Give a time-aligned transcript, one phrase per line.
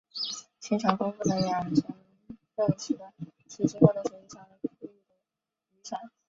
[0.59, 1.75] 亲潮丰富的养分
[2.75, 3.07] 使得
[3.47, 5.13] 其经过的水域成为富裕的
[5.69, 6.09] 渔场。